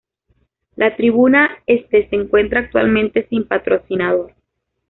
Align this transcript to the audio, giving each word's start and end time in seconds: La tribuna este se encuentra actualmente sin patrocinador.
La 0.77 0.95
tribuna 0.95 1.59
este 1.67 2.09
se 2.09 2.15
encuentra 2.15 2.61
actualmente 2.61 3.27
sin 3.27 3.47
patrocinador. 3.47 4.33